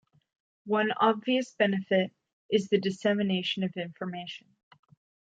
One 0.65 0.89
obvious 0.97 1.53
benefit 1.53 2.11
is 2.49 2.69
the 2.69 2.79
dissemination 2.79 3.63
of 3.63 3.73
information. 3.77 4.47